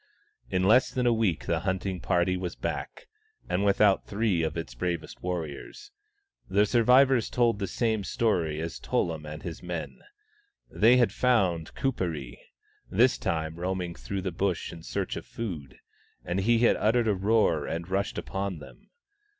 [0.49, 3.05] In less than a week the hunting party was back,
[3.47, 5.91] and without three of its bravest warriors.
[6.49, 9.99] The survivors told the same story as Tullum and his men.
[10.71, 12.39] They had found Kuperee,
[12.89, 15.77] this time roaming through the Bush in search of food;
[16.25, 18.89] and he had uttered a roar and rushed upon them.